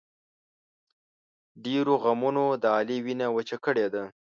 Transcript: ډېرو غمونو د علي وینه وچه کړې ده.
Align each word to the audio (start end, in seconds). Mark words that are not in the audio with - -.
ډېرو 1.63 1.93
غمونو 2.03 2.45
د 2.63 2.63
علي 2.77 2.97
وینه 3.05 3.27
وچه 3.35 3.57
کړې 3.65 3.87
ده. 3.93 4.03